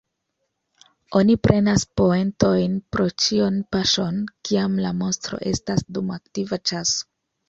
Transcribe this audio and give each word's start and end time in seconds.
Oni 1.17 1.33
prenas 1.47 1.83
poentojn 1.99 2.79
pro 2.95 3.05
ĉion 3.25 3.59
paŝon 3.75 4.17
kiam 4.49 4.79
la 4.87 4.95
monstro 5.03 5.39
estas 5.53 5.85
dum 5.99 6.11
aktiva 6.17 6.61
ĉaso. 6.71 7.07